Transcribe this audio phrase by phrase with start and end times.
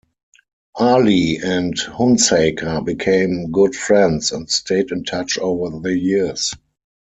[0.79, 6.55] Ali and Hunsaker became good friends and stayed in touch over the years.